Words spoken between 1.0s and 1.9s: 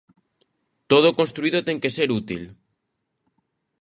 o construído ten